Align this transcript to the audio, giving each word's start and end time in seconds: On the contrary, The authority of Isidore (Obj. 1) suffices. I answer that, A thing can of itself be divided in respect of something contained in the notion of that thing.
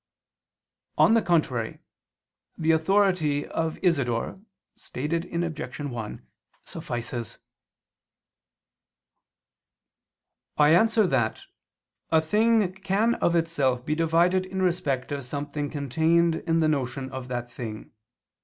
On 0.97 1.13
the 1.13 1.21
contrary, 1.21 1.77
The 2.57 2.71
authority 2.71 3.45
of 3.47 3.77
Isidore 3.83 4.35
(Obj. 4.95 5.79
1) 5.79 6.27
suffices. 6.65 7.37
I 10.57 10.71
answer 10.73 11.05
that, 11.05 11.43
A 12.11 12.19
thing 12.19 12.73
can 12.73 13.13
of 13.13 13.35
itself 13.35 13.85
be 13.85 13.93
divided 13.93 14.47
in 14.47 14.63
respect 14.63 15.11
of 15.11 15.23
something 15.23 15.69
contained 15.69 16.37
in 16.47 16.57
the 16.57 16.67
notion 16.67 17.11
of 17.11 17.27
that 17.27 17.51
thing. 17.51 17.91